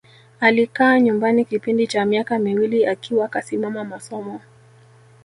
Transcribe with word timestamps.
Alikaa 0.39 0.99
nyumbani 0.99 1.45
kipindi 1.45 1.87
cha 1.87 2.05
miaka 2.05 2.39
miwili 2.39 2.85
akiwa 2.85 3.27
kasimama 3.27 3.83
masomo 3.83 4.41